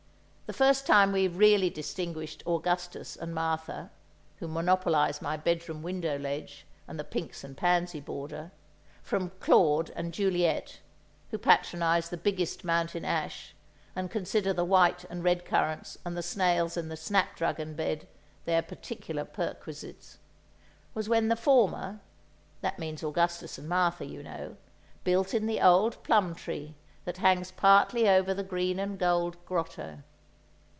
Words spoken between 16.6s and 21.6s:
in the snapdragon bed their particular perquisites) was when the